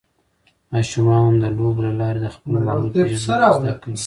[0.71, 3.95] ماشومان د لوبو له لارې د خپل ماحول پېژندنه زده کوي.